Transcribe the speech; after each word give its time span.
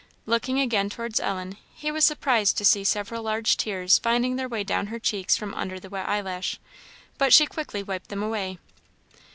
Looking 0.25 0.59
again 0.59 0.89
towards 0.89 1.19
Ellen, 1.19 1.57
he 1.75 1.91
was 1.91 2.05
surprised 2.05 2.57
to 2.57 2.65
see 2.65 2.83
several 2.83 3.21
large 3.21 3.55
tears 3.55 3.99
finding 3.99 4.35
their 4.35 4.49
way 4.49 4.63
down 4.63 4.87
her 4.87 4.97
cheeks 4.97 5.37
from 5.37 5.53
under 5.53 5.79
the 5.79 5.89
wet 5.91 6.09
eyelash. 6.09 6.59
But 7.19 7.33
she 7.33 7.45
quickly 7.45 7.83
wiped 7.83 8.09
them 8.09 8.23
away. 8.23 8.57